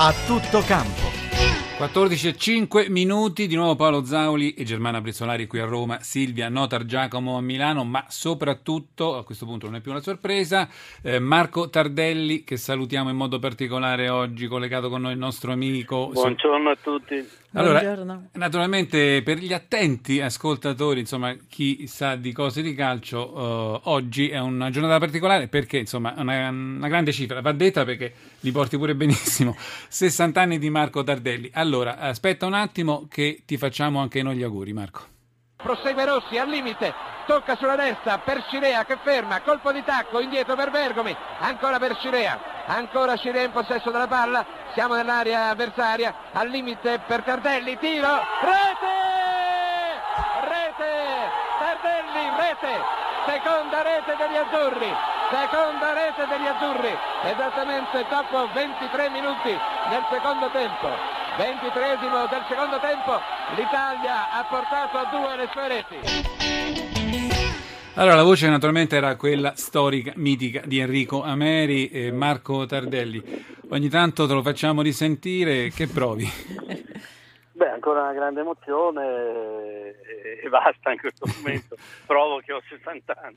[0.00, 1.07] A tutto campo.
[1.78, 6.48] 14 e 5 minuti, di nuovo Paolo Zauli e Germana Brizzolari qui a Roma, Silvia
[6.48, 10.68] Notar Giacomo a Milano, ma soprattutto, a questo punto non è più una sorpresa,
[11.02, 16.08] eh, Marco Tardelli che salutiamo in modo particolare oggi, collegato con noi il nostro amico.
[16.12, 17.28] Buongiorno a tutti.
[17.52, 18.28] Allora, Buongiorno.
[18.32, 24.40] naturalmente per gli attenti ascoltatori, insomma, chi sa di cose di calcio, eh, oggi è
[24.40, 28.76] una giornata particolare perché, insomma, è una, una grande cifra, va detta perché li porti
[28.76, 29.54] pure benissimo.
[29.88, 31.48] 60 anni di Marco Tardelli.
[31.52, 35.16] Allora, aspetta un attimo che ti facciamo anche noi gli auguri, Marco.
[35.56, 36.94] Prosegue Rossi al limite,
[37.26, 41.98] tocca sulla destra per Cirea che ferma, colpo di tacco indietro per Bergomi, ancora per
[41.98, 48.22] Cirea, ancora Cirea in possesso della palla, siamo nell'area avversaria, al limite per Tardelli, tiro,
[48.40, 48.96] rete!
[50.46, 50.92] Rete!
[51.58, 53.06] Tardelli, rete!
[53.26, 54.94] Seconda rete degli azzurri,
[55.28, 59.50] seconda rete degli azzurri, esattamente dopo 23 minuti
[59.90, 61.17] nel secondo tempo.
[61.38, 61.98] 23
[62.30, 63.12] del secondo tempo,
[63.54, 65.96] l'Italia ha portato a due le sue reti.
[67.94, 73.22] Allora, la voce naturalmente era quella storica, mitica di Enrico Ameri e Marco Tardelli.
[73.70, 76.26] Ogni tanto te lo facciamo risentire, che provi?
[77.54, 81.76] Beh, ancora una grande emozione e, e basta in questo momento.
[82.06, 83.36] Provo che ho 60 anni.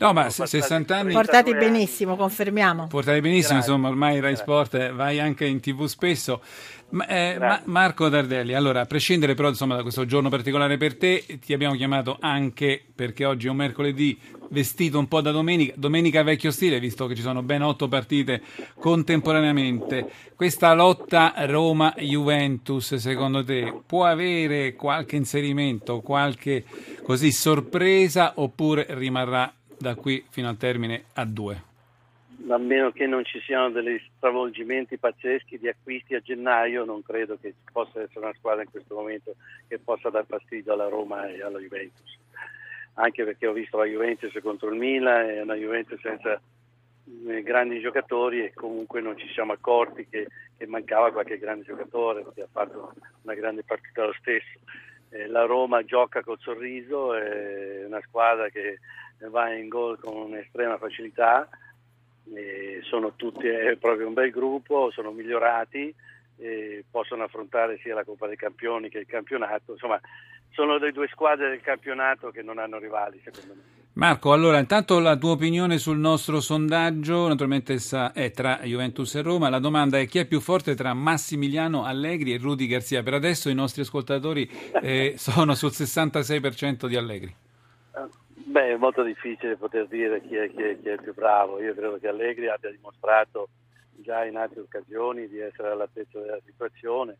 [0.00, 1.12] No, ma Sono se- 60 anni...
[1.12, 1.72] Portati 32 anni.
[1.78, 2.86] benissimo, confermiamo.
[2.86, 3.72] Portare benissimo, Grazie.
[3.72, 4.36] insomma, ormai Rai Grazie.
[4.44, 6.40] Sport vai anche in tv spesso.
[6.90, 7.36] Ma, eh.
[7.38, 11.52] Ma- Marco Tardelli, allora, a prescindere però insomma, da questo giorno particolare per te, ti
[11.52, 14.16] abbiamo chiamato anche perché oggi è un mercoledì
[14.48, 18.42] vestito un po' da domenica, domenica vecchio stile, visto che ci sono ben otto partite
[18.78, 20.06] contemporaneamente.
[20.34, 26.64] Questa lotta Roma-Juventus, secondo te, può avere qualche inserimento, qualche
[27.02, 31.62] così sorpresa oppure rimarrà da qui fino al termine a due?
[32.50, 37.36] A meno che non ci siano degli stravolgimenti pazzeschi di acquisti a gennaio, non credo
[37.40, 39.34] che ci possa essere una squadra in questo momento
[39.66, 42.16] che possa dar fastidio alla Roma e alla Juventus.
[43.00, 46.40] Anche perché ho visto la Juventus contro il Milan, è una Juventus senza
[47.28, 50.26] eh, grandi giocatori e comunque non ci siamo accorti che,
[50.56, 52.92] che mancava qualche grande giocatore che ha fatto
[53.22, 54.58] una grande partita lo stesso.
[55.10, 58.80] Eh, la Roma gioca col sorriso, è una squadra che
[59.30, 61.48] va in gol con un'estrema facilità,
[62.34, 65.94] e sono tutti, è proprio un bel gruppo, sono migliorati,
[66.38, 70.00] e possono affrontare sia la Coppa dei Campioni che il campionato, insomma
[70.50, 73.78] sono le due squadre del campionato che non hanno rivali secondo me.
[73.98, 79.22] Marco, allora intanto la tua opinione sul nostro sondaggio, naturalmente essa è tra Juventus e
[79.22, 83.02] Roma, la domanda è chi è più forte tra Massimiliano Allegri e Rudy Garzia?
[83.02, 84.48] Per adesso i nostri ascoltatori
[84.82, 87.34] eh, sono sul 66% di Allegri.
[88.34, 91.60] Beh, è molto difficile poter dire chi è, chi è- chi è più bravo.
[91.60, 93.48] Io credo che Allegri abbia dimostrato
[94.02, 97.16] già in altre occasioni di essere all'altezza della situazione.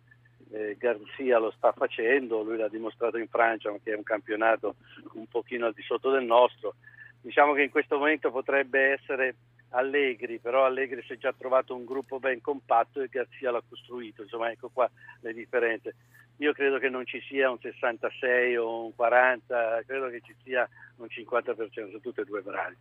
[0.51, 4.77] Eh, Garzia lo sta facendo, lui l'ha dimostrato in Francia, che è un campionato
[5.15, 6.75] un pochino al di sotto del nostro.
[7.21, 9.35] Diciamo che in questo momento potrebbe essere
[9.71, 14.23] Allegri, però Allegri si è già trovato un gruppo ben compatto e Garzia l'ha costruito.
[14.23, 14.91] Insomma, ecco qua
[15.21, 15.95] le differenze.
[16.39, 20.69] Io credo che non ci sia un 66 o un 40, credo che ci sia
[20.97, 22.77] un 50%, sono tutte e due bravi.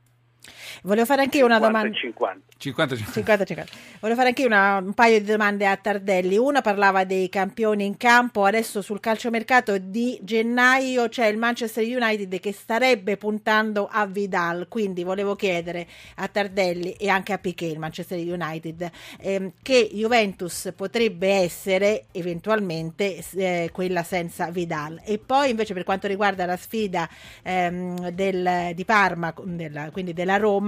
[0.84, 2.00] Volevo fare anche io una 50 domanda.
[2.00, 2.46] 50.
[2.58, 3.72] 50 50, 50.
[4.00, 6.38] Volevo fare anche io una- un paio di domande a Tardelli.
[6.38, 12.40] Una parlava dei campioni in campo, adesso sul calciomercato di gennaio c'è il Manchester United
[12.40, 17.80] che starebbe puntando a Vidal, quindi volevo chiedere a Tardelli e anche a Piquet, il
[17.80, 18.90] Manchester United,
[19.20, 25.00] ehm, che Juventus potrebbe essere eventualmente eh, quella senza Vidal.
[25.06, 27.08] E poi invece per quanto riguarda la sfida
[27.44, 30.67] ehm, del- di Parma, della- quindi della Roma,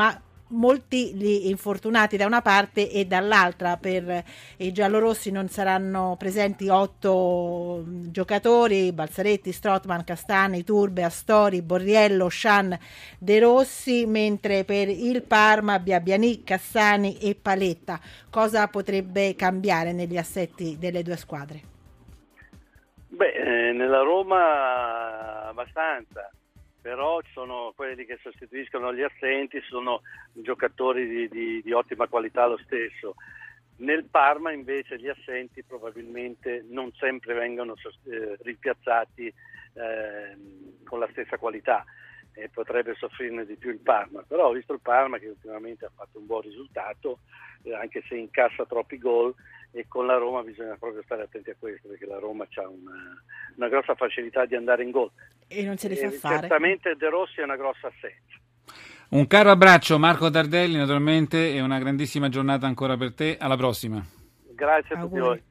[0.49, 4.23] molti gli infortunati da una parte e dall'altra per
[4.57, 12.77] i giallorossi non saranno presenti otto mm, giocatori Balzaretti, Strotman, Castani, Turbe, Astori, Borriello, Scian,
[13.17, 17.99] De Rossi mentre per il Parma Biabiani, Cassani e Paletta
[18.29, 21.61] cosa potrebbe cambiare negli assetti delle due squadre?
[23.11, 26.29] Beh, eh, nella Roma abbastanza,
[26.81, 30.01] però sono quelli che sostituiscono gli assenti, sono
[30.33, 33.15] giocatori di, di- di ottima qualità lo stesso.
[33.77, 39.33] Nel Parma invece gli assenti probabilmente non sempre vengono eh, rimpiazzati
[39.73, 41.85] ehm, con la stessa qualità
[42.39, 45.91] e potrebbe soffrirne di più il Parma, però ho visto il Parma che ultimamente ha
[45.93, 47.19] fatto un buon risultato,
[47.63, 49.33] eh, anche se incassa troppi gol
[49.71, 53.23] e con la Roma bisogna proprio stare attenti a questo perché la Roma ha una,
[53.55, 55.11] una grossa facilità di andare in gol.
[55.47, 56.39] E non se li fa fare.
[56.39, 58.37] certamente De Rossi è una grossa assenza.
[59.09, 64.03] Un caro abbraccio Marco Tardelli naturalmente e una grandissima giornata ancora per te, alla prossima.
[64.53, 65.41] Grazie a tutti voi.